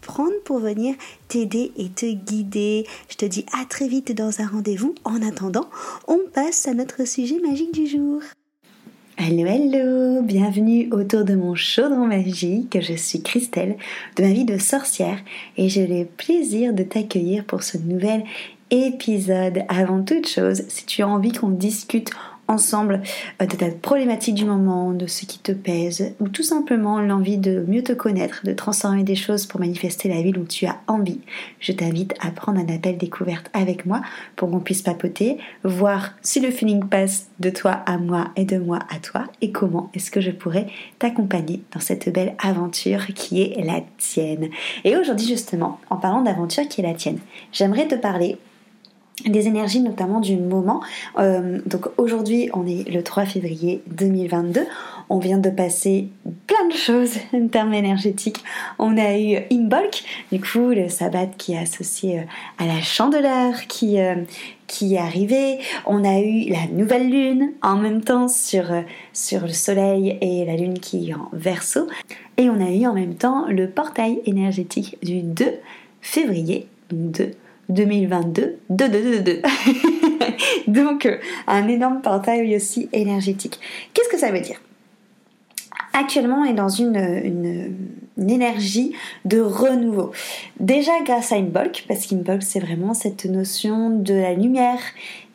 [0.00, 0.94] prendre pour venir
[1.28, 2.86] t'aider et te guider.
[3.08, 4.94] Je te dis à très vite dans un rendez-vous.
[5.04, 5.68] En attendant,
[6.08, 8.20] on passe à notre sujet magique du jour.
[9.22, 12.78] Hello, hello, bienvenue autour de mon chaudron magique.
[12.80, 13.76] Je suis Christelle
[14.16, 15.18] de ma vie de sorcière
[15.58, 18.24] et j'ai le plaisir de t'accueillir pour ce nouvel
[18.70, 19.64] épisode.
[19.68, 22.10] Avant toute chose, si tu as envie qu'on discute
[22.50, 23.00] ensemble
[23.40, 27.38] euh, de ta problématique du moment, de ce qui te pèse, ou tout simplement l'envie
[27.38, 30.80] de mieux te connaître, de transformer des choses pour manifester la vie dont tu as
[30.86, 31.20] envie,
[31.60, 34.02] je t'invite à prendre un appel découverte avec moi
[34.36, 38.58] pour qu'on puisse papoter, voir si le feeling passe de toi à moi et de
[38.58, 40.66] moi à toi, et comment est-ce que je pourrais
[40.98, 44.48] t'accompagner dans cette belle aventure qui est la tienne.
[44.84, 47.18] Et aujourd'hui justement, en parlant d'aventure qui est la tienne,
[47.52, 48.38] j'aimerais te parler
[49.26, 50.80] des énergies notamment du moment.
[51.18, 54.66] Euh, donc aujourd'hui on est le 3 février 2022.
[55.08, 56.08] On vient de passer
[56.46, 58.42] plein de choses en termes énergétiques.
[58.78, 62.22] On a eu Imbolc, du coup le sabbat qui est associé euh,
[62.58, 64.16] à la chandeleur qui, euh,
[64.66, 65.58] qui est arrivé.
[65.86, 68.64] On a eu la nouvelle lune en même temps sur,
[69.12, 71.86] sur le soleil et la lune qui est en verso.
[72.36, 75.46] Et on a eu en même temps le portail énergétique du 2
[76.00, 77.32] février, de
[77.70, 79.42] 2022, 2,
[80.66, 83.58] Donc, euh, un énorme portail aussi énergétique.
[83.94, 84.60] Qu'est-ce que ça veut dire?
[85.92, 87.74] Actuellement, on est dans une,
[88.28, 88.92] énergie
[89.24, 90.12] de renouveau.
[90.58, 94.80] Déjà grâce à Inbolk, parce qu'Inbolk, c'est vraiment cette notion de la lumière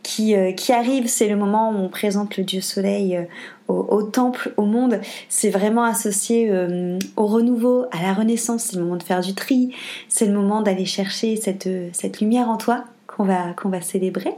[0.05, 3.23] qui, euh, qui arrive, c'est le moment où on présente le dieu soleil euh,
[3.67, 4.99] au, temple, au monde.
[5.29, 8.65] C'est vraiment associé euh, au renouveau, à la renaissance.
[8.65, 9.73] C'est le moment de faire du tri.
[10.07, 14.33] C'est le moment d'aller chercher cette, cette lumière en toi qu'on va, qu'on va célébrer.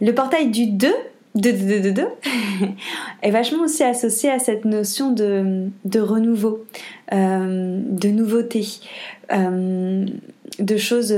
[0.00, 0.94] Le portail du 2,
[1.36, 2.02] 2, 2, 2, 2,
[3.22, 6.64] est vachement aussi associé à cette notion de, de renouveau,
[7.12, 8.66] de nouveauté,
[9.30, 11.14] de choses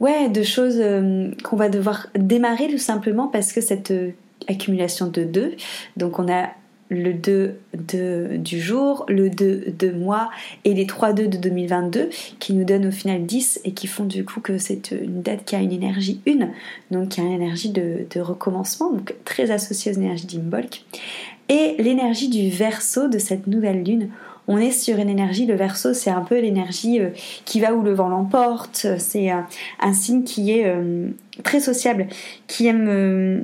[0.00, 4.10] ouais, de choses euh, qu'on va devoir démarrer tout simplement parce que cette euh,
[4.48, 5.54] accumulation de 2,
[5.96, 6.50] donc on a
[6.90, 10.30] le 2 de, du jour, le 2 de mois
[10.64, 14.04] et les 3 2 de 2022 qui nous donnent au final 10 et qui font
[14.04, 16.48] du coup que c'est une date qui a une énergie 1,
[16.90, 20.84] donc qui a une énergie de, recommencement, donc très associée aux énergies d'Imbolc.
[21.48, 24.08] Et l'énergie du verso de cette nouvelle lune,
[24.46, 27.10] on est sur une énergie, le verso, c'est un peu l'énergie euh,
[27.44, 29.46] qui va où le vent l'emporte, c'est un,
[29.92, 31.08] signe qui est euh,
[31.42, 32.08] très sociable,
[32.46, 33.40] qui aime euh,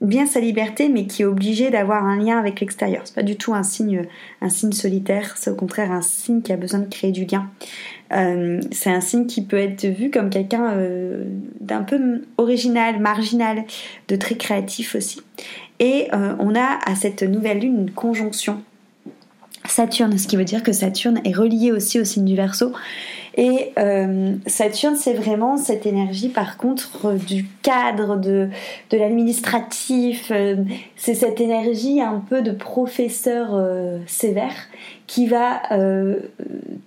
[0.00, 3.02] bien sa liberté, mais qui est obligé d'avoir un lien avec l'extérieur.
[3.04, 4.04] C'est pas du tout un signe,
[4.48, 7.50] solitaire, c'est au contraire un signe qui a besoin de créer du lien.
[8.10, 10.74] c'est un signe qui peut être vu comme quelqu'un
[11.60, 13.64] d'un peu original, marginal,
[14.06, 15.20] de très créatif aussi.
[15.80, 18.62] Et on a à cette nouvelle lune une conjonction
[19.68, 22.72] Saturne, ce qui veut dire que Saturne est relié aussi au signe du Verseau.
[23.38, 28.48] Et euh, Saturne, c'est vraiment cette énergie, par contre, du cadre, de,
[28.90, 30.32] de l'administratif.
[30.32, 30.56] Euh,
[30.96, 34.54] c'est cette énergie un peu de professeur euh, sévère
[35.06, 35.62] qui va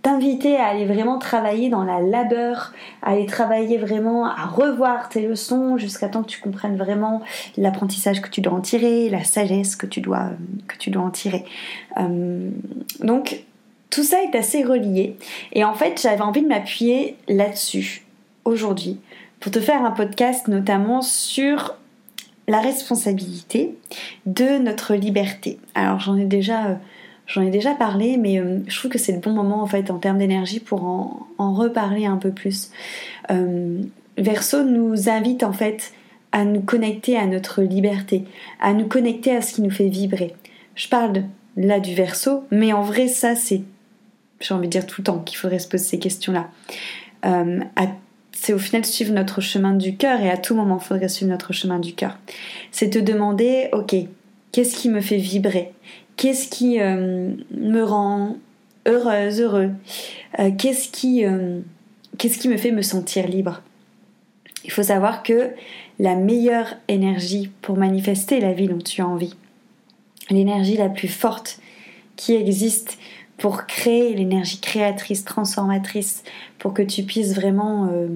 [0.03, 5.27] t'inviter à aller vraiment travailler dans la labeur, à aller travailler vraiment à revoir tes
[5.27, 7.23] leçons jusqu'à temps que tu comprennes vraiment
[7.57, 10.29] l'apprentissage que tu dois en tirer, la sagesse que tu dois,
[10.67, 11.45] que tu dois en tirer.
[12.99, 13.43] donc,
[13.91, 15.15] tout ça est assez relié.
[15.53, 18.03] Et en fait, j'avais envie de m'appuyer là-dessus
[18.45, 18.99] aujourd'hui
[19.39, 21.75] pour te faire un podcast notamment sur
[22.47, 23.75] la responsabilité
[24.25, 25.59] de notre liberté.
[25.75, 26.77] Alors j'en ai déjà
[27.37, 30.17] euh, parlé, mais euh, je trouve que c'est le bon moment en fait en termes
[30.17, 32.71] d'énergie pour en, reparler un peu plus.
[33.29, 33.81] Euh,
[34.17, 35.93] Verso nous invite en fait
[36.31, 38.25] à nous connecter à notre liberté,
[38.59, 40.33] à nous connecter à ce qui nous fait vibrer.
[40.75, 41.23] Je parle
[41.57, 43.63] là du Verso, mais en vrai ça c'est
[44.41, 46.49] j'ai envie de dire tout le temps qu'il faudrait se poser ces questions-là.
[47.25, 47.59] Euh,
[48.33, 51.31] c'est au final suivre notre chemin du cœur et à tout moment il faudrait suivre
[51.31, 52.17] notre chemin du cœur.
[52.71, 53.95] C'est te demander, ok,
[54.51, 55.71] Qu'est-ce qui me fait vibrer?
[56.17, 58.35] Qu'est-ce qui euh, me rend
[58.85, 59.69] heureuse, heureux?
[60.39, 61.23] Euh, Qu'est-ce qui,
[62.17, 63.61] qu'est-ce qui me fait me sentir libre?
[64.65, 65.51] Il faut savoir que
[65.99, 69.35] la meilleure énergie pour manifester la vie dont tu as envie,
[70.29, 71.59] l'énergie la plus forte
[72.15, 72.97] qui existe
[73.41, 76.23] pour créer l'énergie créatrice, transformatrice,
[76.59, 78.07] pour que tu puisses vraiment euh,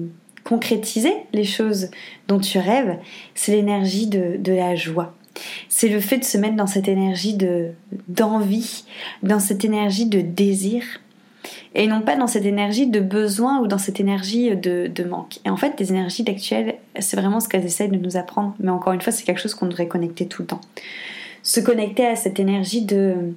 [0.44, 1.90] concrétiser les choses
[2.28, 2.96] dont tu rêves,
[3.34, 5.16] c'est l'énergie de, la joie.
[5.68, 7.72] C'est le fait de se mettre dans cette énergie de
[8.06, 8.84] d'envie,
[9.24, 10.84] dans cette énergie de désir,
[11.74, 15.40] et non pas dans cette énergie de besoin ou dans cette énergie de, de manque.
[15.44, 18.70] Et en fait, les énergies actuelles, c'est vraiment ce qu'elles essayent de nous apprendre, mais
[18.70, 20.60] encore une fois, c'est quelque chose qu'on devrait connecter tout le temps.
[21.42, 23.34] Se connecter à cette énergie de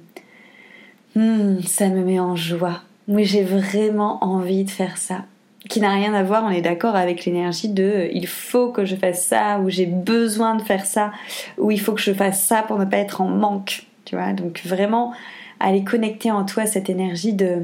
[1.14, 2.80] Hmm, ça me met en joie.
[3.08, 5.24] Oui, j'ai vraiment envie de faire ça.
[5.68, 8.96] Qui n'a rien à voir, on est d'accord, avec l'énergie de il faut que je
[8.96, 11.12] fasse ça, ou j'ai besoin de faire ça,
[11.58, 13.86] ou il faut que je fasse ça pour ne pas être en manque.
[14.04, 15.12] Tu vois, donc vraiment
[15.58, 17.58] aller connecter en toi cette énergie de,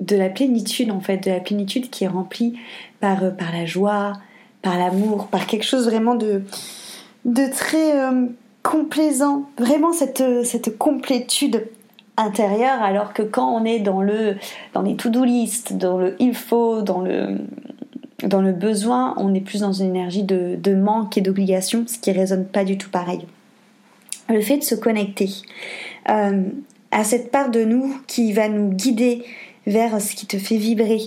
[0.00, 2.58] de la plénitude, en fait, de la plénitude qui est remplie
[3.00, 4.12] par, euh, par la joie,
[4.60, 6.42] par l'amour, par quelque chose vraiment de,
[7.24, 8.26] de très euh,
[8.62, 9.48] complaisant.
[9.58, 11.66] Vraiment cette, cette complétude
[12.16, 14.36] intérieur alors que quand on est dans le
[14.74, 17.38] dans les to-do list, dans le il faut, dans le
[18.22, 22.12] dans le besoin, on est plus dans une énergie de, manque et d'obligation, ce qui
[22.12, 23.26] résonne pas du tout pareil.
[24.28, 25.28] Le fait de se connecter
[26.08, 26.44] euh,
[26.90, 29.24] à cette part de nous qui va nous guider
[29.66, 31.00] vers ce qui te fait vibrer,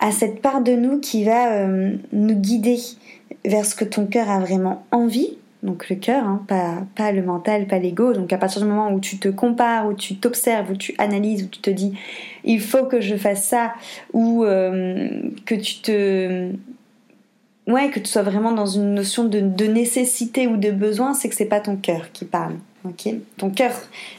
[0.00, 2.78] à cette part de nous qui va euh, nous guider
[3.44, 7.22] vers ce que ton cœur a vraiment envie, donc le cœur, hein, pas, pas le
[7.22, 8.12] mental, pas l'ego.
[8.12, 11.44] Donc à partir du moment où tu te compares, où tu t'observes, où tu analyses,
[11.44, 11.94] où tu te dis
[12.44, 13.72] il faut que je fasse ça,
[14.12, 15.08] ou euh,
[15.46, 16.50] que tu te
[17.68, 21.36] ouais que tu sois vraiment dans une notion de, nécessité ou de besoin, c'est que
[21.36, 22.54] c'est pas ton cœur qui parle.
[22.84, 23.70] Ok, ton cœur,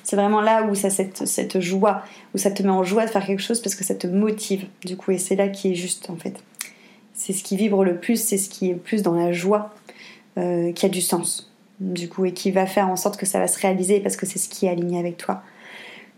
[0.04, 2.04] c'est vraiment là où ça cette, cette joie,
[2.34, 4.68] où ça te met en joie de faire quelque chose parce que ça te motive.
[4.86, 6.42] Du coup, et c'est là qui est juste en fait.
[7.13, 9.74] C'est ce qui vibre le plus, c'est ce qui est le plus dans la joie
[10.38, 13.39] euh, qui a du sens, du coup, et qui va faire en sorte que ça
[13.39, 15.44] va se réaliser parce que c'est ce qui est aligné avec toi.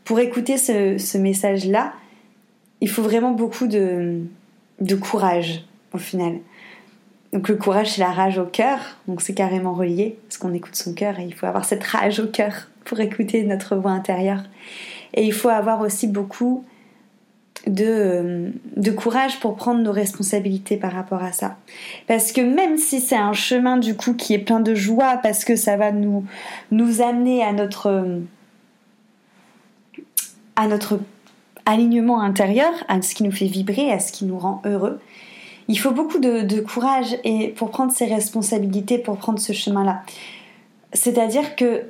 [0.04, 1.94] Pour écouter ce, message-là,
[2.82, 4.22] il faut vraiment beaucoup de,
[4.82, 6.40] de courage, au final.
[7.34, 10.76] Donc le courage, c'est la rage au cœur, donc c'est carrément relié, parce qu'on écoute
[10.76, 14.44] son cœur et il faut avoir cette rage au cœur pour écouter notre voix intérieure.
[15.14, 16.64] Et il faut avoir aussi beaucoup
[17.68, 21.58] de, de courage pour prendre nos responsabilités par rapport à ça.
[22.08, 25.46] Parce que même si c'est un chemin du coup qui est plein de joie, parce
[25.46, 26.26] que ça va nous,
[26.72, 28.20] nous amener à notre,
[30.56, 31.00] à notre
[31.66, 35.00] alignement intérieur, à ce qui nous fait vibrer, à ce qui nous rend heureux,
[35.68, 40.04] il faut beaucoup de, de courage et pour prendre ses responsabilités, pour prendre ce chemin-là.
[40.94, 41.86] C'est-à-dire que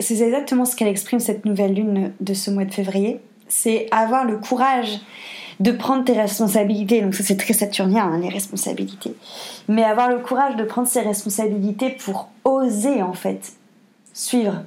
[0.00, 3.20] c'est exactement ce qu'elle exprime cette nouvelle lune de ce mois de février
[3.50, 5.00] c'est avoir le courage
[5.60, 7.02] de prendre tes responsabilités.
[7.02, 9.14] Donc ça c'est très saturnien, hein, les responsabilités.
[9.68, 13.52] Mais avoir le courage de prendre ses responsabilités pour oser en fait
[14.14, 14.62] suivre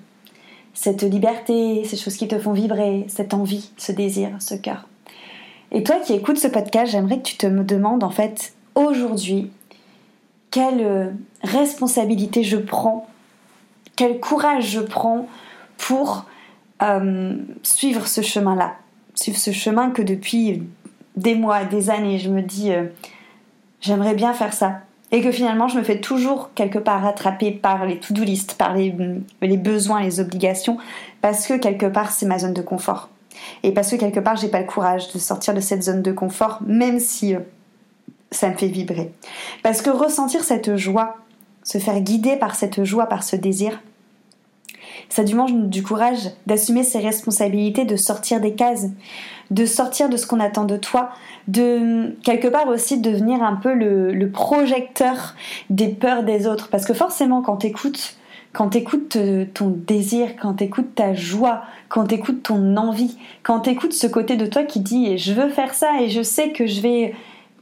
[0.74, 4.88] cette liberté, ces choses qui te font vibrer, cette envie, ce désir, ce cœur.
[5.72, 9.52] Et toi qui écoutes ce podcast, j'aimerais que tu te demandes en fait aujourd'hui
[10.52, 11.10] quelle euh,
[11.42, 13.08] responsabilité je prends,
[13.96, 15.28] quel courage je prends
[15.78, 16.26] pour
[16.84, 18.76] euh, suivre ce chemin-là,
[19.16, 20.64] suivre ce chemin que depuis
[21.16, 22.86] des mois, des années, je me dis euh,
[23.82, 24.82] j'aimerais bien faire ça.
[25.12, 28.74] Et que finalement, je me fais toujours quelque part rattraper par les to-do list, par
[28.74, 28.96] les,
[29.42, 30.80] les besoins, les obligations,
[31.22, 33.10] parce que quelque part, c'est ma zone de confort.
[33.62, 36.12] Et parce que quelque part, j'ai pas le courage de sortir de cette zone de
[36.12, 37.40] confort, même si euh,
[38.32, 39.12] ça me fait vibrer.
[39.62, 41.18] Parce que ressentir cette joie,
[41.64, 43.82] se faire guider par cette joie, par ce désir,
[45.14, 48.88] ça demande du courage d'assumer ses responsabilités, de sortir des cases,
[49.52, 51.12] de sortir de ce qu'on attend de toi,
[51.48, 55.36] de quelque part aussi devenir un peu le, projecteur
[55.70, 56.70] des peurs des autres.
[56.70, 58.16] Parce que forcément, quand t'écoutes,
[58.54, 58.76] quand
[59.16, 64.36] euh, ton désir, quand t'écoutes ta joie, quand t'écoutes ton envie, quand t'écoutes ce côté
[64.36, 67.14] de toi qui dit je veux faire ça et je sais que je vais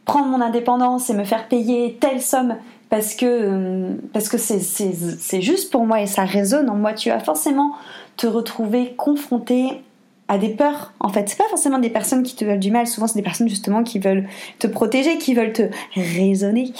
[0.05, 2.55] prendre mon indépendance et me faire payer telle somme
[2.91, 6.93] parce que euh, parce que c'est juste pour moi et ça résonne en moi.
[6.93, 7.71] Tu vas forcément
[8.17, 9.81] te retrouver confronté
[10.27, 10.91] à des peurs.
[11.00, 12.88] En fait, c'est pas forcément des personnes qui te veulent du mal.
[12.88, 14.27] Souvent, c'est des personnes justement qui veulent
[14.60, 15.63] te protéger, qui veulent te
[15.95, 16.74] raisonner,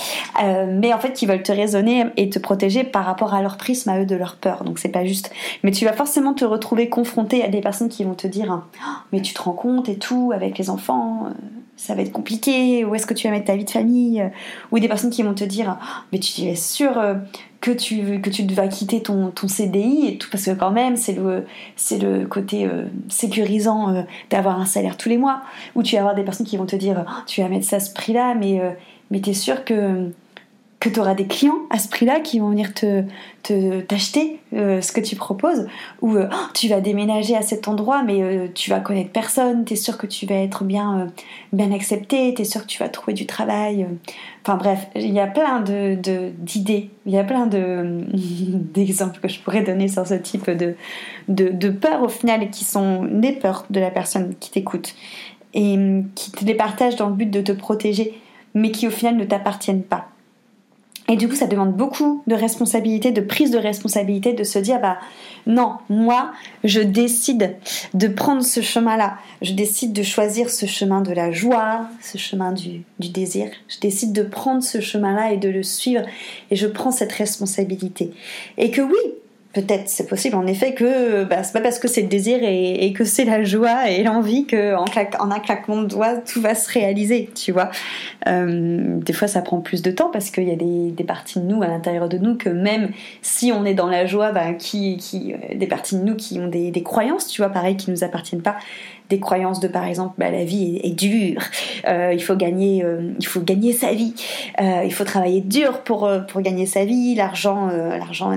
[0.44, 3.56] euh, mais en fait, qui veulent te raisonner et te protéger par rapport à leur
[3.56, 4.66] prisme à eux de leur peur.
[4.66, 5.32] Donc, c'est pas juste.
[5.64, 8.90] Mais tu vas forcément te retrouver confronté à des personnes qui vont te dire, oh,
[9.14, 11.28] mais tu te rends compte et tout avec les enfants.
[11.28, 11.32] Euh,
[11.82, 14.24] ça va être compliqué, où est-ce que tu vas mettre ta vie de famille,
[14.72, 15.80] ou des personnes qui vont te dire,
[16.12, 16.94] mais tu es sûr
[17.60, 21.14] que tu, que tu vas quitter ton, ton CDI tout, parce que quand même, c'est
[21.14, 21.46] le,
[21.92, 25.42] le côté euh, sécurisant euh, d'avoir un salaire tous les mois,
[25.74, 27.78] ou tu vas avoir des personnes qui vont te dire, oh, tu vas mettre ça
[27.78, 28.72] à ce prix-là, mais, euh,
[29.10, 30.12] mais tu es sûr que
[30.82, 33.04] que tu auras des clients à ce prix-là qui vont venir te
[33.88, 35.68] t'acheter euh, ce que tu proposes.
[36.02, 39.64] Ou euh, oh, tu vas déménager à cet endroit mais euh, tu vas connaître personne.
[39.64, 41.08] Tu es sûr que tu vas être bien
[41.54, 42.34] bien accepté.
[42.34, 43.86] Tu es sûr que tu vas trouver du travail.
[44.44, 45.96] Enfin bref il y a plein de
[46.40, 46.90] d'idées.
[47.06, 50.76] Il y a plein de d'exemples que je pourrais donner sur ce type de,
[51.28, 54.96] de peurs au final qui sont des peurs de la personne qui t'écoute
[55.54, 55.78] et
[56.16, 58.20] qui te les partage dans le but de te protéger
[58.56, 60.11] mais qui au final ne t'appartiennent pas
[61.12, 64.80] et du coup, ça demande beaucoup de responsabilité, de prise de responsabilité, de se dire,
[64.80, 64.98] bah
[65.46, 66.32] non, moi,
[66.64, 67.58] je décide
[67.94, 69.18] de prendre ce chemin-là.
[69.42, 73.50] Je décide de choisir ce chemin de la joie, ce chemin du, du désir.
[73.68, 76.04] Je décide de prendre ce chemin-là et de le suivre.
[76.50, 78.12] Et je prends cette responsabilité.
[78.58, 79.14] Et que oui,
[79.54, 82.94] peut-être c'est possible en effet que bah, c'est pas parce que c'est le désir et,
[82.94, 84.86] que c'est la joie et l'envie que en,
[85.32, 87.70] un claquement de doigts tout va se réaliser tu vois.
[88.28, 91.46] Euh, des fois ça prend plus de temps parce qu'il y a des, parties de
[91.46, 92.92] nous à l'intérieur de nous que même
[93.22, 96.72] si on est dans la joie bah, euh, des parties de nous qui ont des,
[96.72, 98.58] des croyances tu vois pareil qui nous appartiennent pas
[99.12, 101.42] des croyances de par exemple bah, la vie est, dure,
[101.88, 104.16] euh, il faut gagner, euh, il faut gagner sa vie,
[104.60, 108.32] euh, il faut travailler dur pour pour gagner sa vie, l'argent, l'argent,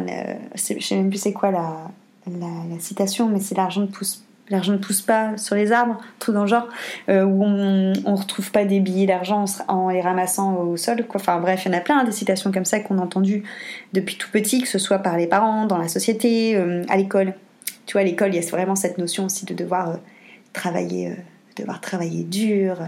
[0.54, 1.90] je sais même plus c'est quoi la,
[2.26, 6.30] la, citation, mais c'est l'argent ne pousse L'argent ne pousse pas sur les arbres, tout
[6.30, 6.68] dans le genre,
[7.08, 11.06] où on ne retrouve pas des billets d'argent en, les ramassant au sol.
[11.06, 11.18] Quoi.
[11.18, 13.42] Enfin bref, il y en a plein hein, des citations comme ça qu'on a entendues
[13.94, 16.58] depuis tout petit, que ce soit par les parents, dans la société,
[16.90, 17.32] à l'école.
[17.86, 19.96] Tu vois, à l'école, il y a vraiment cette notion aussi de devoir
[20.54, 21.14] travailler, euh,
[21.56, 22.78] devoir travailler dur,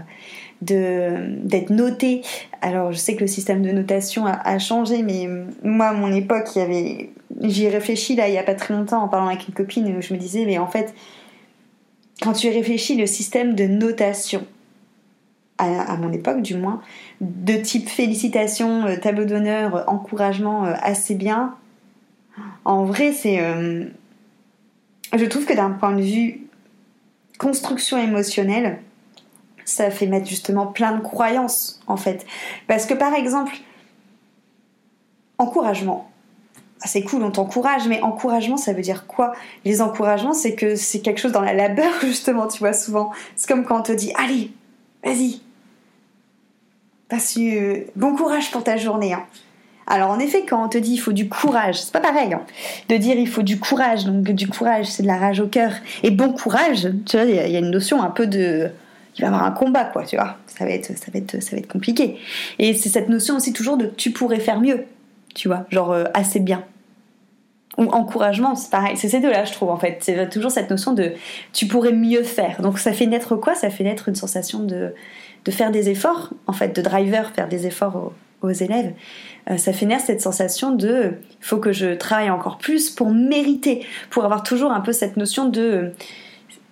[0.61, 2.23] d'être noté.
[2.61, 5.29] Alors je sais que le système de notation a, changé, mais
[5.63, 7.09] moi à mon époque, il y
[7.41, 9.95] j'y ai réfléchi là il y a pas très longtemps en parlant avec une copine
[9.95, 10.95] où je me disais mais en fait
[12.21, 14.43] quand tu réfléchis le système de notation
[15.59, 16.81] à, mon époque du moins
[17.19, 21.55] de type félicitations, euh, tableau d'honneur, encouragement euh, assez bien.
[22.63, 23.39] En vrai c'est
[25.15, 26.46] je trouve que d'un point de vue
[27.37, 28.81] construction émotionnelle,
[29.65, 32.25] ça fait mettre justement plein de croyances en fait.
[32.67, 33.53] Parce que par exemple,
[35.37, 36.09] encouragement.
[36.81, 39.33] Ah, c'est cool, on t'encourage, mais encouragement, ça veut dire quoi?
[39.65, 43.11] Les encouragements, c'est que c'est quelque chose dans la labeur, justement, tu vois, souvent.
[43.35, 44.51] C'est comme quand on te dit, allez,
[45.03, 45.41] vas-y,
[47.95, 49.13] bon courage pour ta journée.
[49.13, 49.25] Hein.
[49.87, 52.41] Alors en effet, quand on te dit il faut du courage, c'est pas pareil hein.
[52.89, 54.05] de dire il faut du courage.
[54.05, 55.71] Donc du courage, c'est de la rage au cœur.
[56.03, 58.69] Et bon courage, tu vois, il y, a une notion un peu de,
[59.17, 60.37] il va y avoir un combat, quoi, tu vois.
[60.47, 62.17] Ça va être, ça va être, ça va être compliqué.
[62.59, 64.85] Et c'est cette notion aussi toujours de tu pourrais faire mieux,
[65.33, 66.63] tu vois, genre euh, assez bien.
[67.77, 68.97] Ou encouragement, c'est pareil.
[68.97, 69.99] C'est ces deux-là, je trouve, en fait.
[70.01, 71.13] C'est toujours cette notion de
[71.53, 72.61] tu pourrais mieux faire.
[72.61, 73.53] Donc ça fait naître quoi?
[73.55, 74.95] Ça fait naître une sensation de,
[75.45, 78.11] de faire des efforts, en fait, de driver, faire des efforts
[78.47, 78.93] aux élèves.
[79.49, 83.85] Euh, ça fait naître cette sensation de faut que je travaille encore plus pour mériter,
[84.09, 85.91] pour avoir toujours un peu cette notion de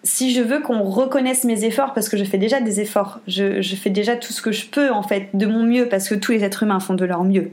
[0.05, 3.61] si je veux qu'on reconnaisse mes efforts, parce que je fais déjà des efforts, je,
[3.75, 6.31] fais déjà tout ce que je peux en fait de mon mieux, parce que tous
[6.31, 7.51] les êtres humains font de leur mieux,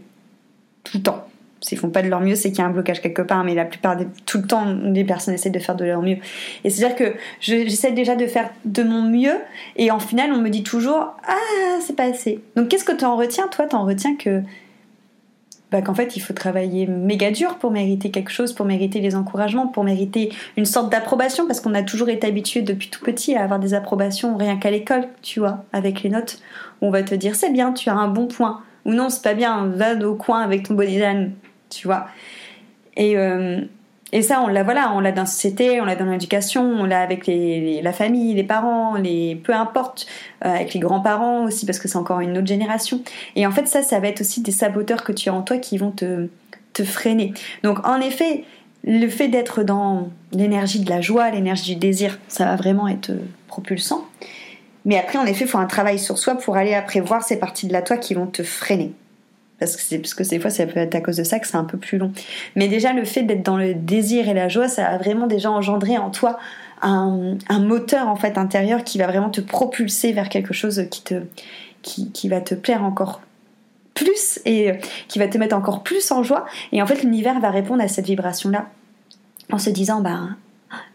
[0.84, 1.26] tout le temps.
[1.62, 3.54] S'ils font pas de leur mieux, c'est qu'il y a un blocage quelque part, mais
[3.54, 6.18] la plupart des, tout le temps, les personnes essaient de faire de leur mieux.
[6.64, 9.36] Et c'est-à-dire que j'essaie déjà de faire de mon mieux,
[9.76, 12.40] et en final, on me dit toujours Ah, c'est pas assez.
[12.56, 13.48] Donc qu'est-ce que tu en retiens?
[13.48, 14.42] Toi, tu en retiens que
[15.72, 19.16] bah, qu'en fait il faut travailler méga dur pour mériter quelque chose, pour mériter les
[19.16, 23.34] encouragements, pour mériter une sorte d'approbation, parce qu'on a toujours été habitué depuis tout petit
[23.34, 26.40] à avoir des approbations rien qu'à l'école, tu vois, avec les notes.
[26.82, 29.32] on va te dire c'est bien, tu as un bon point, ou non c'est pas
[29.32, 31.30] bien, va au coin avec ton bonnet
[31.72, 32.06] tu vois.
[32.96, 33.60] Et, euh,
[34.12, 36.84] et ça, on l'a voilà, on l'a dans la société, on l'a dans l'éducation, on
[36.84, 40.06] l'a avec les, la famille, les parents, les peu importe,
[40.44, 43.00] euh, avec les grands-parents aussi parce que c'est encore une autre génération.
[43.36, 45.56] Et en fait, ça, ça va être aussi des saboteurs que tu as en toi
[45.56, 46.28] qui vont te,
[46.74, 47.32] te freiner.
[47.62, 48.44] Donc, en effet,
[48.84, 53.12] le fait d'être dans l'énergie de la joie, l'énergie du désir, ça va vraiment être
[53.46, 54.06] propulsant.
[54.84, 57.38] Mais après, en effet, il faut un travail sur soi pour aller après voir ces
[57.38, 58.92] parties de la toi qui vont te freiner
[59.64, 61.46] parce que c'est parce que des fois ça peut être à cause de ça que
[61.46, 62.12] c'est un peu plus long.
[62.56, 65.50] Mais déjà le fait d'être dans le désir et la joie, ça a vraiment déjà
[65.50, 66.38] engendré en toi
[66.82, 71.22] un, moteur en fait intérieur qui va vraiment te propulser vers quelque chose qui te
[71.82, 73.20] qui, va te plaire encore
[73.94, 74.72] plus et
[75.08, 76.44] qui va te mettre encore plus en joie.
[76.72, 78.68] Et en fait l'univers va répondre à cette vibration là
[79.52, 80.20] en se disant bah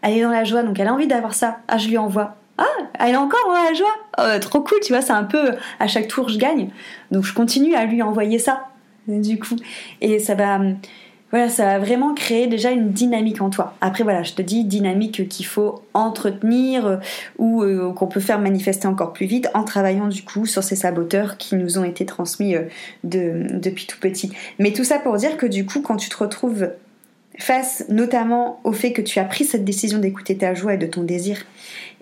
[0.02, 2.36] elle est dans la joie donc elle a envie d'avoir ça, ah je lui envoie
[2.58, 2.64] ah,
[2.98, 3.94] elle est encore dans la joie.
[4.18, 6.70] Oh, trop cool, tu vois, c'est un peu à chaque tour je gagne.
[7.10, 8.66] Donc je continue à lui envoyer ça,
[9.06, 9.56] du coup.
[10.00, 10.58] Et ça va,
[11.30, 13.74] voilà, ça va vraiment créer déjà une dynamique en toi.
[13.80, 16.96] Après, voilà, je te dis dynamique qu'il faut entretenir euh,
[17.38, 20.76] ou euh, qu'on peut faire manifester encore plus vite en travaillant du coup sur ces
[20.76, 22.64] saboteurs qui nous ont été transmis euh,
[23.04, 24.32] depuis tout petit.
[24.58, 26.70] Mais tout ça pour dire que du coup, quand tu te retrouves
[27.38, 30.86] face notamment au fait que tu as pris cette décision d'écouter ta joie et de
[30.86, 31.44] ton désir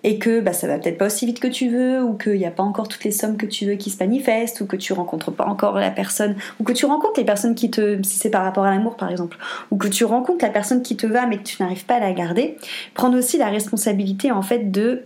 [0.07, 2.47] et que bah, ça va peut-être pas aussi vite que tu veux, ou qu'il n'y
[2.47, 4.93] a pas encore toutes les sommes que tu veux qui se manifestent, ou que tu
[4.93, 8.31] rencontres pas encore la personne, ou que tu rencontres les personnes qui te, si c'est
[8.31, 9.37] par rapport à l'amour par exemple,
[9.73, 12.01] ou que tu rencontres la personne qui te va mais que tu n'arrives pas à
[12.01, 12.57] la garder,
[12.95, 15.03] prendre aussi la responsabilité en fait de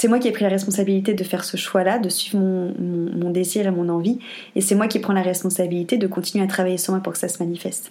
[0.00, 3.66] c'est moi qui ai pris la responsabilité de faire ce choix-là, de suivre mon, désir
[3.66, 4.20] et mon envie,
[4.54, 7.18] et c'est moi qui prends la responsabilité de continuer à travailler sur moi pour que
[7.18, 7.90] ça se manifeste.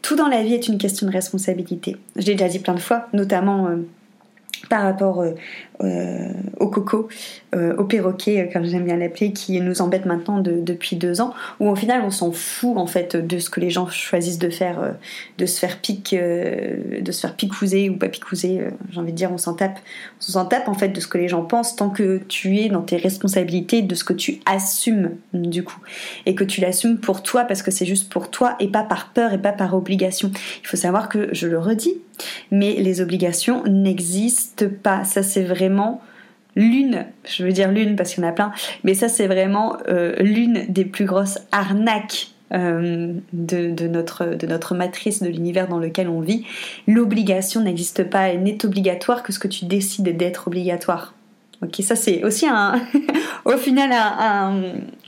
[0.00, 1.96] Tout dans la vie est une question de responsabilité.
[2.14, 3.78] Je l'ai déjà dit plein de fois, notamment euh,
[4.68, 5.32] par rapport euh,
[5.80, 7.08] au coco,
[7.54, 11.68] euh, au perroquet, comme j'aime bien l'appeler, qui nous embête maintenant depuis deux ans, où
[11.68, 14.94] au final on s'en fout en fait de ce que les gens choisissent de faire,
[15.38, 18.60] de se faire pique, de se faire picouser ou pas picouser,
[18.90, 19.78] j'ai envie de dire, on s'en tape,
[20.18, 22.68] on s'en tape en fait de ce que les gens pensent tant que tu es
[22.68, 25.80] dans tes responsabilités, de ce que tu assumes du coup,
[26.26, 29.12] et que tu l'assumes pour toi parce que c'est juste pour toi et pas par
[29.12, 30.30] peur et pas par obligation.
[30.62, 31.94] Il faut savoir que je le redis,
[32.50, 35.04] mais les obligations n'existent pas.
[35.04, 35.69] Ça c'est vraiment
[36.56, 38.52] l'une, je veux dire l'une parce qu'il y en a plein,
[38.84, 45.28] mais ça c'est vraiment euh, l'une des plus grosses arnaques euh, de, notre, matrice, de
[45.28, 46.44] l'univers dans lequel on vit.
[46.88, 51.14] L'obligation n'existe pas, elle n'est obligatoire que ce que tu décides d'être obligatoire.
[51.62, 52.80] Ok, ça c'est aussi un,
[53.44, 54.62] au final un,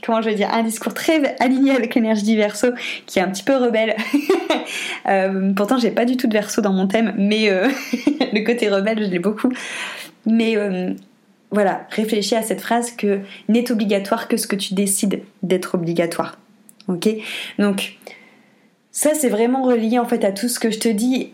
[0.05, 2.67] comment je vais dire, un discours très aligné avec l'énergie du verso,
[3.07, 3.95] qui est un petit peu rebelle.
[5.09, 7.49] euh, pourtant j'ai pas du tout de verso dans mon thème, mais
[8.33, 9.51] le côté rebelle je l'ai beaucoup.
[10.25, 10.93] Mais euh,
[11.51, 16.37] voilà, réfléchis à cette phrase que n'est obligatoire que ce que tu décides d'être obligatoire.
[16.87, 17.09] Ok?
[17.59, 17.97] Donc,
[18.91, 21.31] ça c'est vraiment relié en fait à tout ce que je te dis.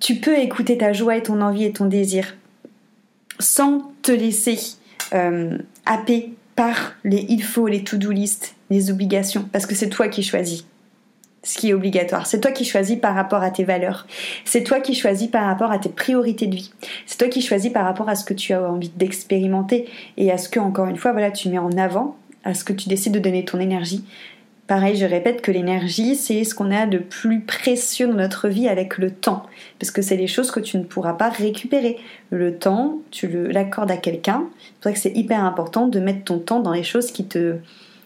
[0.00, 2.34] Tu peux écouter ta joie et ton envie et ton désir
[3.38, 4.58] sans te laisser
[5.14, 10.08] euh, happer par les il faut, les to-do list, les obligations, parce que c'est toi
[10.08, 10.64] qui choisis
[11.42, 12.26] ce qui est obligatoire.
[12.26, 14.06] C'est toi qui choisis par rapport à tes valeurs.
[14.44, 16.72] C'est toi qui choisis par rapport à tes priorités de vie.
[17.06, 20.38] C'est toi qui choisis par rapport à ce que tu as envie d'expérimenter et à
[20.38, 23.12] ce que, encore une fois, voilà, tu mets en avant, à ce que tu décides
[23.12, 24.04] de donner ton énergie.
[24.68, 28.68] Pareil, je répète que l'énergie, c'est ce qu'on a de plus précieux dans notre vie
[28.68, 29.42] avec le temps.
[29.80, 31.98] Parce que c'est les choses que tu ne pourras pas récupérer.
[32.30, 34.44] Le temps, tu l'accordes à quelqu'un.
[34.58, 37.24] C'est pour ça que c'est hyper important de mettre ton temps dans les choses qui
[37.26, 37.56] te,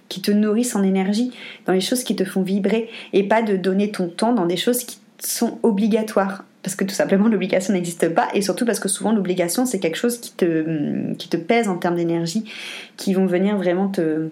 [0.08, 1.32] qui te nourrissent en énergie,
[1.66, 4.56] dans les choses qui te font vibrer, et pas de donner ton temps dans des
[4.56, 6.44] choses qui sont obligatoires.
[6.62, 9.96] Parce que tout simplement l'obligation n'existe pas, et surtout parce que souvent l'obligation c'est quelque
[9.96, 12.44] chose qui te, te pèse en termes d'énergie,
[12.96, 14.28] qui vont venir vraiment te,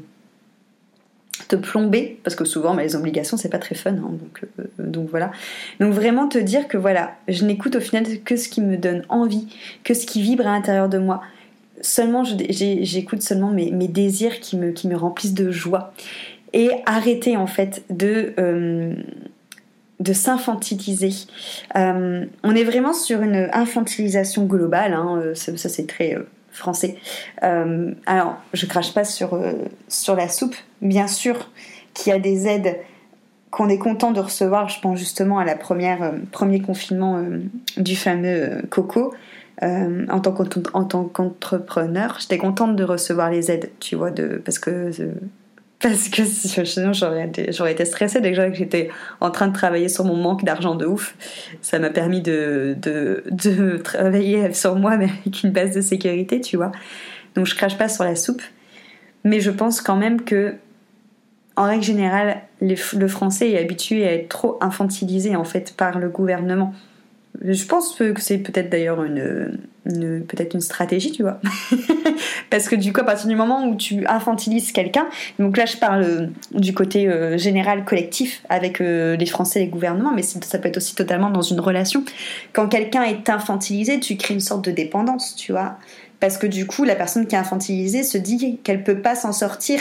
[1.48, 4.64] te plomber, parce que souvent bah, les obligations c'est pas très fun, hein, donc, euh,
[4.78, 5.30] donc voilà.
[5.78, 9.04] Donc vraiment te dire que voilà, je n'écoute au final que ce qui me donne
[9.08, 9.46] envie,
[9.84, 11.22] que ce qui vibre à l'intérieur de moi,
[11.84, 15.92] seulement j'écoute seulement mes, désirs qui me, qui me remplissent de joie.
[16.52, 18.94] Et arrêter en fait de, euh,
[19.98, 21.10] de s'infantiliser.
[21.76, 26.16] Euh, on est vraiment sur une infantilisation globale, hein, euh, ça, c'est très
[26.52, 26.96] français.
[27.42, 29.36] alors, je crache pas sur,
[29.88, 31.50] sur la soupe, bien sûr
[31.94, 32.76] qu'il y a des aides
[33.50, 37.20] qu'on est content de recevoir, je pense justement à la première premier confinement
[37.76, 39.12] du fameux Coco,
[39.62, 44.10] euh, en tant qu'entrepreneur, j'étais contente de recevoir les aides, tu vois,
[44.44, 44.90] parce que
[45.80, 48.88] parce que sinon j'aurais été, j'aurais été stressée dès que j'étais
[49.20, 51.14] en train de travailler sur mon manque d'argent de ouf.
[51.60, 52.76] Ça m'a permis de,
[53.84, 56.72] travailler sur moi, mais avec une base de sécurité, tu vois.
[57.34, 58.42] Donc je crache pas sur la soupe,
[59.24, 60.54] mais je pense quand même que,
[61.56, 66.08] en règle générale, le français est habitué à être trop infantilisé en fait par le
[66.08, 66.72] gouvernement.
[67.42, 71.40] Je pense que c'est peut-être d'ailleurs une, peut-être une stratégie, tu vois.
[72.50, 75.06] Parce que du coup, à partir du moment où tu infantilises quelqu'un,
[75.38, 79.70] donc là je parle du côté euh, général collectif avec euh, les Français et les
[79.70, 82.04] gouvernements, mais ça peut être aussi totalement dans une relation.
[82.52, 85.78] Quand quelqu'un est infantilisé, tu crées une sorte de dépendance, tu vois.
[86.20, 89.32] Parce que du coup, la personne qui est infantilisée se dit qu'elle peut pas s'en
[89.32, 89.80] sortir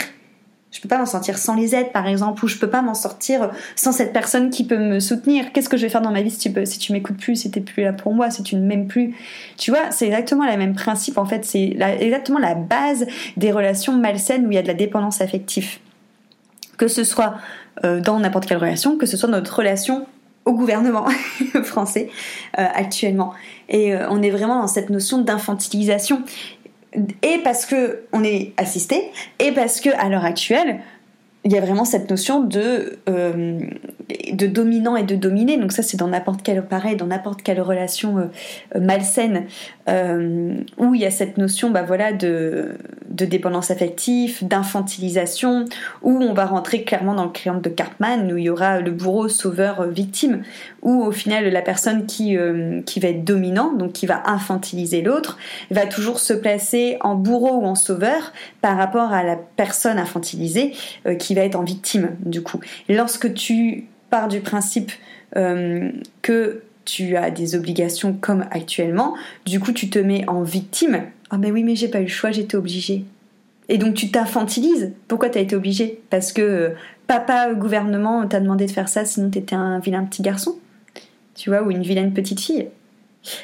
[0.74, 2.94] je peux pas m'en sortir sans les aides, par exemple, ou je peux pas m'en
[2.94, 5.52] sortir sans cette personne qui peut me soutenir.
[5.52, 7.60] Qu'est-ce que je vais faire dans ma vie si tu, peux, m'écoutes plus, si t'es
[7.60, 9.14] plus là pour moi, si tu ne m'aimes plus?
[9.56, 11.16] Tu vois, c'est exactement le même principe.
[11.16, 13.06] En fait, c'est exactement la base
[13.36, 15.78] des relations malsaines où il y a de la dépendance affective.
[16.76, 17.36] Que ce soit
[17.84, 20.08] euh, dans n'importe quelle relation, que ce soit notre relation
[20.44, 21.06] au gouvernement
[21.62, 22.10] français
[22.52, 23.32] actuellement.
[23.68, 26.22] Et on est vraiment dans cette notion d'infantilisation.
[27.22, 30.80] Et parce que on est assisté, et parce que à l'heure actuelle,
[31.44, 33.60] il y a vraiment cette notion de, euh,
[34.32, 35.58] de dominant et de dominé.
[35.58, 39.44] Donc ça, c'est dans n'importe quelle pareil, dans n'importe quelle relation euh, malsaine
[39.90, 42.76] euh, où il y a cette notion, bah voilà, de,
[43.10, 45.66] dépendance affective, d'infantilisation,
[46.02, 48.90] où on va rentrer clairement dans le triangle de Cartman, où il y aura le
[48.90, 50.42] bourreau, sauveur, victime,
[50.80, 52.36] où au final la personne qui,
[52.86, 55.38] qui va être dominant, donc qui va infantiliser l'autre,
[55.70, 60.72] va toujours se placer en bourreau ou en sauveur par rapport à la personne infantilisée
[61.18, 62.60] qui va être en victime du coup.
[62.88, 64.92] lorsque tu pars du principe
[65.36, 65.90] euh,
[66.22, 69.14] que tu as des obligations comme actuellement,
[69.46, 71.02] du coup tu te mets en victime.
[71.30, 73.04] Ah mais oui mais j'ai pas eu le choix, j'étais obligée.
[73.68, 74.92] Et donc tu t'infantilises.
[75.08, 76.00] Pourquoi t'as été obligée?
[76.10, 76.70] Parce que euh,
[77.06, 80.56] papa, gouvernement t'a demandé de faire ça, sinon t'étais un vilain petit garçon.
[81.34, 82.68] Tu vois, ou une vilaine petite fille.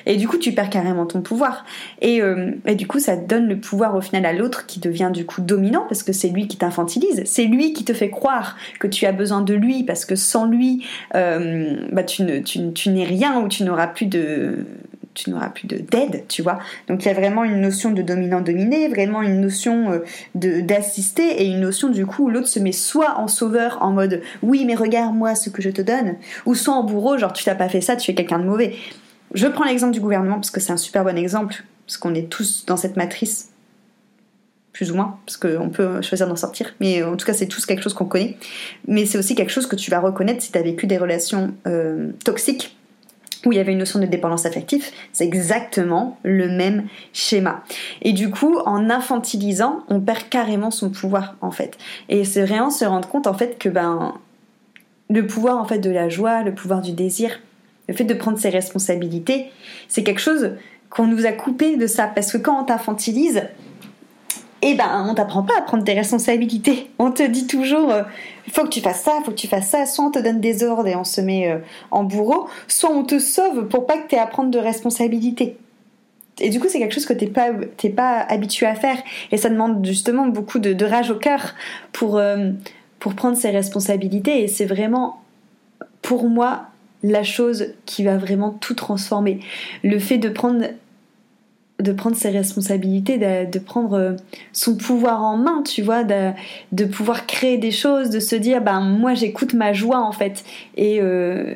[0.07, 1.65] Et du coup, tu perds carrément ton pouvoir.
[2.05, 5.25] Euh, et, du coup, ça donne le pouvoir au final à l'autre qui devient du
[5.25, 7.23] coup dominant parce que c'est lui qui t'infantilise.
[7.25, 10.47] C'est lui qui te fait croire que tu as besoin de lui parce que sans
[10.47, 14.67] lui, euh, bah, tu, ne, tu, n'es rien ou tu n'auras plus de
[15.13, 16.61] tu n'auras plus d'aide, tu vois.
[16.87, 19.99] Donc il y a vraiment une notion de dominant-dominé, vraiment une notion euh,
[20.37, 23.91] de d'assister et une notion du coup où l'autre se met soit en sauveur en
[23.91, 26.15] mode oui mais regarde moi ce que je te donne,
[26.47, 28.77] ou soit en bourreau genre tu t'as pas fait ça, tu es quelqu'un de mauvais.
[29.35, 32.29] Je prends l'exemple du gouvernement parce que c'est un super bon exemple, parce qu'on est
[32.29, 33.51] tous dans cette matrice,
[34.73, 37.67] plus ou moins, parce qu'on peut choisir d'en sortir, mais en tout cas c'est tous
[37.67, 38.37] quelque chose qu'on connaît.
[38.89, 41.55] Mais c'est aussi quelque chose que tu vas reconnaître si tu as vécu des relations
[41.67, 42.77] euh, toxiques
[43.47, 47.65] où il y avait une notion de dépendance affective, c'est exactement le même schéma.
[48.03, 51.79] Et du coup, en infantilisant, on perd carrément son pouvoir en fait.
[52.09, 54.15] Et c'est vraiment se rendre compte en fait que ben
[55.09, 57.41] le pouvoir en fait de la joie, le pouvoir du désir,
[57.91, 59.47] le fait de prendre ses responsabilités,
[59.89, 60.53] c'est quelque chose
[60.91, 62.07] qu'on nous a coupé de ça.
[62.07, 63.43] Parce que quand on t'infantilise,
[64.63, 66.89] eh ben, on t'apprend pas à prendre tes responsabilités.
[67.01, 68.05] On te dit toujours, euh,
[68.53, 69.87] faut que tu fasses ça, faut que tu fasses ça.
[69.87, 71.59] Soit on te donne des ordres et on se met euh,
[71.91, 75.57] en bourreau, soit on te sauve pour pas que tu aies à prendre de responsabilités.
[76.39, 77.51] Et du coup, c'est quelque chose que t'es pas,
[77.97, 78.99] pas habitué à faire.
[79.33, 81.57] Et ça demande justement beaucoup de, rage au cœur
[81.91, 82.51] pour, euh,
[83.01, 84.45] pour prendre ses responsabilités.
[84.45, 85.25] Et c'est vraiment,
[86.03, 86.70] pour moi,
[87.03, 89.41] la chose qui va vraiment tout transformer.
[89.83, 90.67] Le fait de prendre
[92.15, 94.13] ses responsabilités, de, prendre euh,
[94.53, 98.81] son pouvoir en main, tu vois, de, pouvoir créer des choses, de se dire, ben
[98.81, 100.45] moi j'écoute ma joie en fait,
[100.77, 101.55] et, euh,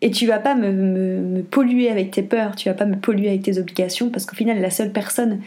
[0.00, 3.28] et tu vas pas me, me, polluer avec tes peurs, tu vas pas me polluer
[3.28, 5.40] avec tes obligations, parce qu'au final la seule personne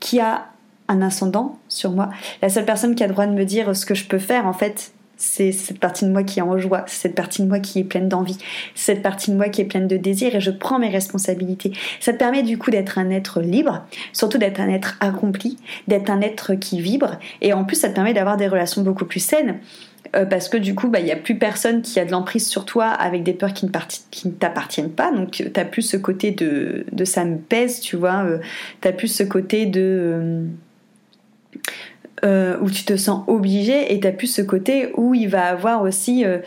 [0.00, 0.46] qui a
[0.88, 2.10] un ascendant sur moi,
[2.42, 4.46] la seule personne qui a le droit de me dire ce que je peux faire
[4.46, 7.48] en fait, c'est cette partie de moi qui est en joie, c'est cette partie de
[7.48, 8.38] moi qui est pleine d'envie,
[8.74, 11.72] c'est cette partie de moi qui est pleine de désir et je prends mes responsabilités.
[12.00, 16.08] Ça te permet du coup d'être un être libre, surtout d'être un être accompli, d'être
[16.08, 19.20] un être qui vibre et en plus ça te permet d'avoir des relations beaucoup plus
[19.20, 19.58] saines.
[20.16, 22.46] Euh, parce que du coup, bah, il n'y a plus personne qui a de l'emprise
[22.46, 23.70] sur toi avec des peurs qui ne,
[24.10, 25.12] qui ne t'appartiennent pas.
[25.12, 28.24] Donc, tu n'as plus ce côté de, de ça me pèse, tu vois.
[28.24, 28.38] Euh,
[28.80, 29.80] tu n'as plus ce côté de.
[29.82, 30.44] Euh,
[32.24, 35.82] euh, où tu te sens obligé et t'as plus ce côté où il va avoir
[35.82, 36.38] aussi euh,